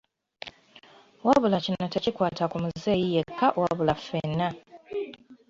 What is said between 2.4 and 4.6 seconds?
ku muzeeyi yekka wabula ffena.